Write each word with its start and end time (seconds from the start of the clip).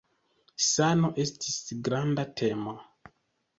Sano 0.67 1.11
estas 1.25 1.59
granda 1.89 2.27
temo. 2.43 2.77